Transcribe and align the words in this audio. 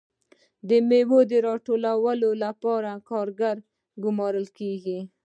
د 0.69 0.71
میوو 0.89 1.19
د 1.31 1.33
راټولولو 1.47 2.29
لپاره 2.43 2.91
کارګران 3.09 3.57
ګمارل 4.03 4.47
کیږي. 4.57 4.99